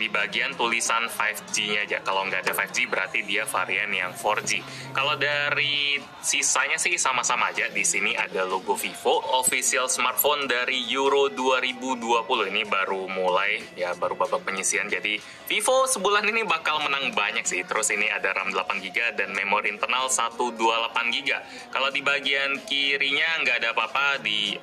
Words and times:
di 0.00 0.08
bagian 0.08 0.56
tulisan 0.56 1.04
5G-nya 1.12 1.84
aja. 1.84 1.98
Kalau 2.00 2.24
nggak 2.24 2.48
ada 2.48 2.52
5G 2.56 2.88
berarti 2.88 3.20
dia 3.28 3.44
varian 3.44 3.92
yang 3.92 4.16
4G. 4.16 4.64
Kalau 4.96 5.20
dari 5.20 6.00
sisanya 6.20 6.76
sih 6.76 6.96
sama-sama 7.00 7.52
aja. 7.52 7.68
Di 7.68 7.84
sini 7.84 8.16
ada 8.16 8.44
logo 8.48 8.76
Vivo, 8.76 9.20
official 9.40 9.88
smartphone 9.88 10.48
dari 10.48 10.88
Euro 10.92 11.32
2020 11.32 12.52
ini 12.52 12.62
baru 12.68 13.08
mulai 13.08 13.60
ya 13.76 13.96
baru 13.96 14.16
babak 14.16 14.44
penyisian. 14.44 14.88
Jadi 14.88 15.20
Vivo 15.48 15.88
sebulan 15.88 16.28
ini 16.28 16.44
bakal 16.44 16.84
menang 16.84 17.12
banyak 17.16 17.44
sih. 17.48 17.64
Terus 17.64 17.92
ini 17.92 18.06
ada 18.08 18.32
RAM 18.36 18.52
8GB 18.52 19.16
dan 19.16 19.32
memori 19.32 19.72
internal 19.72 20.08
128GB. 20.12 21.28
Kalau 21.72 21.88
di 21.88 22.00
bagian 22.04 22.60
kirinya 22.68 23.40
nggak 23.44 23.56
ada 23.64 23.68
apa-apa 23.72 24.20
di 24.20 24.56